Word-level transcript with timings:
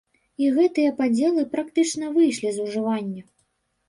І 0.43 0.47
гэтыя 0.53 0.93
падзелы 1.01 1.43
практычна 1.51 2.09
выйшлі 2.15 2.49
з 2.57 2.65
ужывання. 2.65 3.23